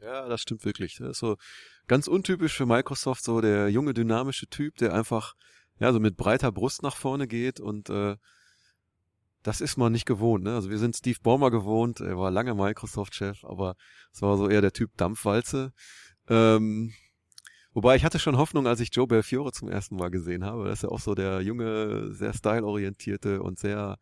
[0.00, 0.96] Ja, das stimmt wirklich.
[0.98, 1.36] Das ist so
[1.86, 5.34] ganz untypisch für Microsoft, so der junge, dynamische Typ, der einfach
[5.80, 8.16] ja, so mit breiter Brust nach vorne geht und äh,
[9.42, 10.44] das ist man nicht gewohnt.
[10.44, 10.54] Ne?
[10.54, 13.74] Also wir sind Steve Ballmer gewohnt, er war lange Microsoft-Chef, aber
[14.12, 15.72] es war so eher der Typ Dampfwalze.
[16.28, 16.92] Ähm,
[17.72, 20.66] wobei ich hatte schon Hoffnung, als ich Joe Belfiore zum ersten Mal gesehen habe.
[20.66, 23.96] Das ist ja auch so der junge, sehr stylorientierte und sehr,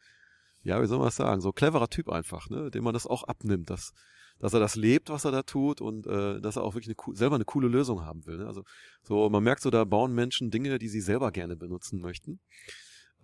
[0.62, 2.72] ja, wie soll man das sagen, so cleverer Typ einfach, ne?
[2.72, 3.92] dem man das auch abnimmt, dass
[4.38, 7.16] dass er das lebt, was er da tut und äh, dass er auch wirklich eine,
[7.16, 8.38] selber eine coole Lösung haben will.
[8.38, 8.46] Ne?
[8.46, 8.64] Also
[9.02, 12.40] so, man merkt so, da bauen Menschen Dinge, die sie selber gerne benutzen möchten.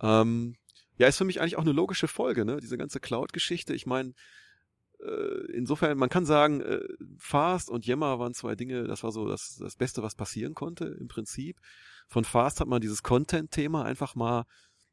[0.01, 0.55] Ähm,
[0.97, 2.57] ja, ist für mich eigentlich auch eine logische Folge, ne?
[2.61, 3.73] Diese ganze Cloud-Geschichte.
[3.73, 4.13] Ich meine,
[4.99, 6.79] äh, insofern, man kann sagen, äh,
[7.17, 10.85] Fast und Yammer waren zwei Dinge, das war so das, das Beste, was passieren konnte
[10.85, 11.59] im Prinzip.
[12.07, 14.45] Von Fast hat man dieses Content-Thema einfach mal,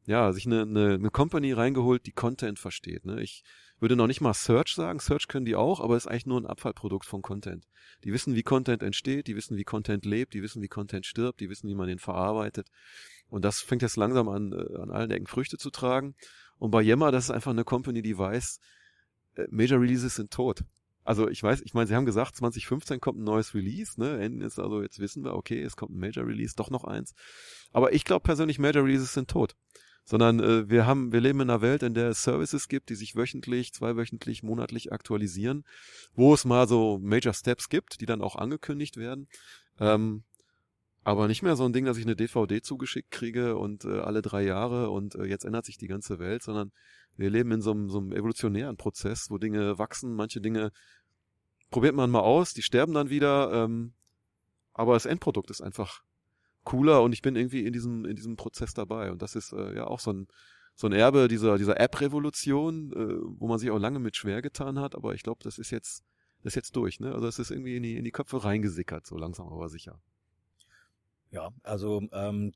[0.06, 3.04] ja, sich eine, eine, eine Company reingeholt, die Content versteht.
[3.04, 3.22] Ne?
[3.22, 3.44] Ich
[3.82, 5.00] würde noch nicht mal Search sagen.
[5.00, 7.66] Search können die auch, aber ist eigentlich nur ein Abfallprodukt von Content.
[8.04, 11.40] Die wissen, wie Content entsteht, die wissen, wie Content lebt, die wissen, wie Content stirbt,
[11.40, 12.68] die wissen, wie man den verarbeitet.
[13.28, 16.14] Und das fängt jetzt langsam an, äh, an allen Ecken Früchte zu tragen.
[16.58, 18.60] Und bei Yammer, das ist einfach eine Company, die weiß,
[19.34, 20.62] äh, Major Releases sind tot.
[21.02, 24.24] Also ich weiß, ich meine, sie haben gesagt, 2015 kommt ein neues Release, ne?
[24.44, 27.14] Ist also jetzt wissen wir, okay, es kommt ein Major Release, doch noch eins.
[27.72, 29.56] Aber ich glaube persönlich, Major Releases sind tot
[30.04, 32.94] sondern äh, wir haben, wir leben in einer Welt, in der es Services gibt, die
[32.94, 35.64] sich wöchentlich, zweiwöchentlich, monatlich aktualisieren,
[36.14, 39.28] wo es mal so Major Steps gibt, die dann auch angekündigt werden.
[39.78, 40.24] Ähm,
[41.04, 44.22] aber nicht mehr so ein Ding, dass ich eine DVD zugeschickt kriege und äh, alle
[44.22, 46.70] drei Jahre und äh, jetzt ändert sich die ganze Welt, sondern
[47.16, 50.70] wir leben in so einem, so einem evolutionären Prozess, wo Dinge wachsen, manche Dinge
[51.70, 53.94] probiert man mal aus, die sterben dann wieder, ähm,
[54.74, 56.02] aber das Endprodukt ist einfach
[56.64, 59.10] cooler und ich bin irgendwie in diesem, in diesem Prozess dabei.
[59.10, 60.28] Und das ist äh, ja auch so ein,
[60.74, 64.78] so ein Erbe dieser, dieser App-Revolution, äh, wo man sich auch lange mit schwer getan
[64.78, 66.04] hat, aber ich glaube, das ist jetzt,
[66.42, 67.12] das ist jetzt durch, ne?
[67.12, 70.00] Also es ist irgendwie in die, in die Köpfe reingesickert, so langsam aber sicher.
[71.30, 72.52] Ja, also ähm,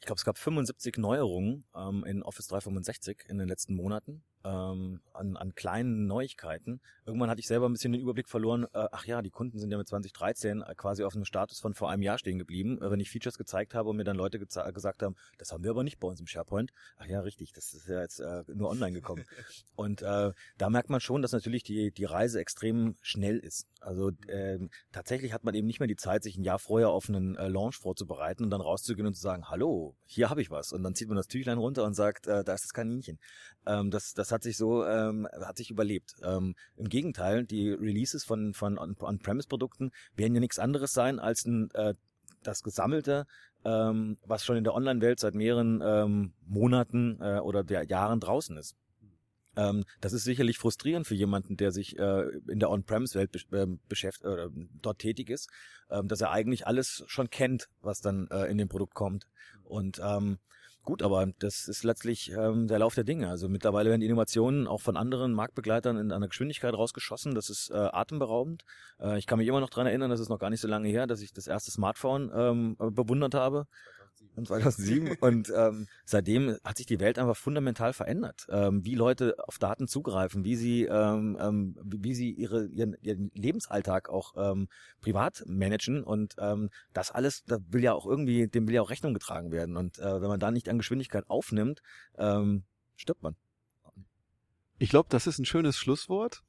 [0.00, 5.00] ich glaube, es gab 75 Neuerungen ähm, in Office 365 in den letzten Monaten ähm,
[5.12, 6.80] an, an kleinen Neuigkeiten.
[7.04, 8.64] Irgendwann hatte ich selber ein bisschen den Überblick verloren.
[8.72, 11.74] Äh, ach ja, die Kunden sind ja mit 2013 äh, quasi auf einem Status von
[11.74, 12.80] vor einem Jahr stehen geblieben.
[12.80, 15.70] Äh, wenn ich Features gezeigt habe und mir dann Leute gesagt haben, das haben wir
[15.70, 16.72] aber nicht bei uns im SharePoint.
[16.96, 19.24] Ach ja, richtig, das ist ja jetzt äh, nur online gekommen.
[19.76, 23.66] und äh, da merkt man schon, dass natürlich die, die Reise extrem schnell ist.
[23.80, 24.58] Also äh,
[24.92, 27.48] tatsächlich hat man eben nicht mehr die Zeit, sich ein Jahr vorher auf einen äh,
[27.48, 30.72] Launch vorzubereiten und dann rauszugehen und zu sagen, hallo, hier habe ich was.
[30.72, 33.18] Und dann zieht man das Tüchlein runter und sagt, äh, da ist das Kaninchen.
[33.66, 36.14] Ähm, das, das hat sich so, ähm, hat sich überlebt.
[36.22, 41.70] Ähm, Im Gegenteil, die Releases von, von On-Premise-Produkten werden ja nichts anderes sein als ein,
[41.74, 41.94] äh,
[42.42, 43.26] das Gesammelte,
[43.64, 48.56] ähm, was schon in der Online-Welt seit mehreren ähm, Monaten äh, oder der Jahren draußen
[48.56, 48.76] ist.
[49.56, 53.66] Ähm, das ist sicherlich frustrierend für jemanden, der sich äh, in der On-Premise-Welt be äh,
[53.88, 54.48] beschäftigt, äh,
[54.82, 55.48] dort tätig ist,
[55.90, 59.26] ähm, dass er eigentlich alles schon kennt, was dann äh, in dem Produkt kommt.
[59.64, 60.38] Und ähm,
[60.86, 63.28] Gut, aber das ist letztlich ähm, der Lauf der Dinge.
[63.28, 67.34] Also mittlerweile werden die Innovationen auch von anderen Marktbegleitern in einer Geschwindigkeit rausgeschossen.
[67.34, 68.62] Das ist äh, atemberaubend.
[69.00, 70.88] Äh, ich kann mich immer noch dran erinnern, das ist noch gar nicht so lange
[70.88, 73.66] her, dass ich das erste Smartphone ähm, bewundert habe.
[74.44, 78.46] 2007 und ähm, seitdem hat sich die Welt einfach fundamental verändert.
[78.50, 83.30] Ähm, wie Leute auf Daten zugreifen, wie sie ähm, ähm, wie sie ihre ihren, ihren
[83.34, 84.68] Lebensalltag auch ähm,
[85.00, 88.90] privat managen und ähm, das alles, da will ja auch irgendwie, dem will ja auch
[88.90, 91.82] Rechnung getragen werden und äh, wenn man da nicht an Geschwindigkeit aufnimmt,
[92.18, 92.64] ähm,
[92.96, 93.36] stirbt man.
[94.78, 96.42] ich glaube, das ist ein schönes Schlusswort.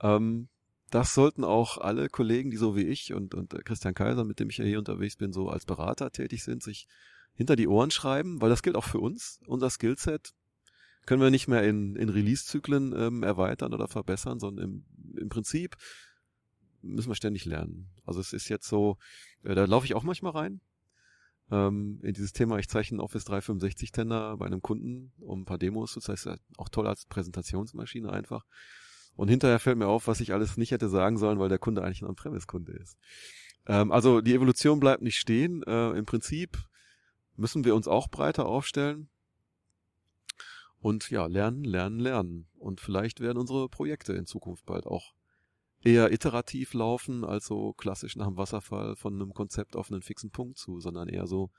[0.00, 0.48] Ähm,
[0.94, 4.48] das sollten auch alle Kollegen, die so wie ich und, und Christian Kaiser, mit dem
[4.48, 6.86] ich ja hier unterwegs bin, so als Berater tätig sind, sich
[7.34, 9.40] hinter die Ohren schreiben, weil das gilt auch für uns.
[9.48, 10.34] Unser Skillset
[11.04, 14.84] können wir nicht mehr in, in Release-Zyklen ähm, erweitern oder verbessern, sondern im,
[15.18, 15.76] im Prinzip
[16.80, 17.90] müssen wir ständig lernen.
[18.06, 18.96] Also es ist jetzt so,
[19.42, 20.60] äh, da laufe ich auch manchmal rein,
[21.50, 25.58] ähm, in dieses Thema, ich zeichne Office 365 Tender bei einem Kunden, um ein paar
[25.58, 28.44] Demos zu ist auch toll als Präsentationsmaschine einfach.
[29.16, 31.82] Und hinterher fällt mir auf, was ich alles nicht hätte sagen sollen, weil der Kunde
[31.82, 32.96] eigentlich ein On-Premise-Kunde ist.
[33.66, 35.62] Ähm, also die Evolution bleibt nicht stehen.
[35.62, 36.58] Äh, Im Prinzip
[37.36, 39.08] müssen wir uns auch breiter aufstellen.
[40.80, 42.46] Und ja, lernen, lernen, lernen.
[42.58, 45.14] Und vielleicht werden unsere Projekte in Zukunft bald auch
[45.82, 50.30] eher iterativ laufen, als so klassisch nach dem Wasserfall von einem Konzept auf einen fixen
[50.30, 51.50] Punkt zu, sondern eher so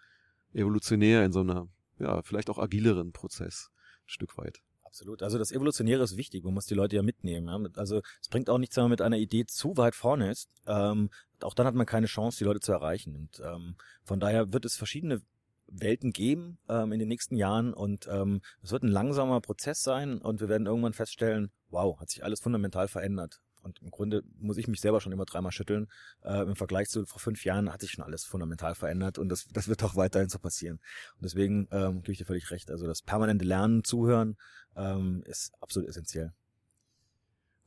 [0.53, 1.67] evolutionär in so einer,
[1.99, 3.71] ja, vielleicht auch agileren Prozess,
[4.05, 4.61] ein Stück weit.
[4.95, 5.23] Absolut.
[5.23, 6.45] Also das Evolutionäre ist wichtig.
[6.45, 7.49] Man muss die Leute ja mitnehmen.
[7.49, 7.59] Ja?
[7.75, 10.49] Also es bringt auch nichts, wenn man mit einer Idee zu weit vorne ist.
[10.67, 11.09] Ähm,
[11.41, 13.13] auch dann hat man keine Chance, die Leute zu erreichen.
[13.13, 15.21] Und ähm, von daher wird es verschiedene
[15.67, 20.19] Welten geben ähm, in den nächsten Jahren und ähm, es wird ein langsamer Prozess sein
[20.19, 23.41] und wir werden irgendwann feststellen, wow, hat sich alles fundamental verändert.
[23.65, 25.87] Und im Grunde muss ich mich selber schon immer dreimal schütteln.
[26.23, 29.47] Äh, Im Vergleich zu vor fünf Jahren hat sich schon alles fundamental verändert und das,
[29.51, 30.79] das wird auch weiterhin so passieren.
[31.15, 32.69] Und deswegen ähm, gebe ich dir völlig recht.
[32.69, 34.37] Also das permanente Lernen, Zuhören
[34.75, 36.31] ähm, ist absolut essentiell.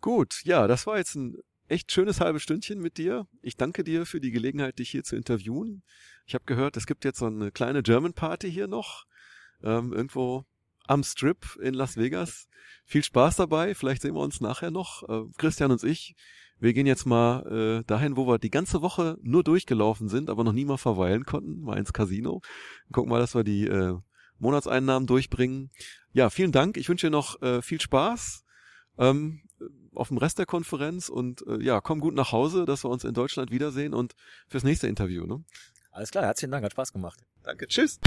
[0.01, 3.27] Gut, ja, das war jetzt ein echt schönes halbes Stündchen mit dir.
[3.43, 5.83] Ich danke dir für die Gelegenheit, dich hier zu interviewen.
[6.27, 9.05] Ich habe gehört, es gibt jetzt so eine kleine German Party hier noch.
[9.63, 10.47] Ähm, irgendwo
[10.89, 12.49] am Strip in Las Vegas.
[12.85, 13.75] Viel Spaß dabei.
[13.75, 15.09] Vielleicht sehen wir uns nachher noch.
[15.09, 16.17] Äh, Christian und ich.
[16.59, 20.43] Wir gehen jetzt mal äh, dahin, wo wir die ganze Woche nur durchgelaufen sind, aber
[20.43, 22.41] noch nie mal verweilen konnten, mal ins Casino.
[22.93, 23.97] Gucken mal, dass wir die äh,
[24.39, 25.71] Monatseinnahmen durchbringen.
[26.13, 26.77] Ja, vielen Dank.
[26.77, 28.45] Ich wünsche dir noch äh, viel Spaß
[28.99, 29.43] ähm,
[29.95, 33.05] auf dem Rest der Konferenz und äh, ja, komm gut nach Hause, dass wir uns
[33.05, 34.15] in Deutschland wiedersehen und
[34.49, 35.27] fürs nächste Interview.
[35.27, 35.45] Ne?
[35.91, 37.21] Alles klar, herzlichen Dank, hat Spaß gemacht.
[37.43, 38.01] Danke, tschüss.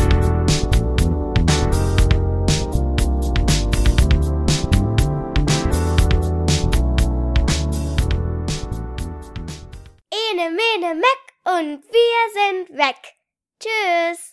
[10.55, 13.15] Mene, meck und wir sind weg.
[13.59, 14.31] Tschüss.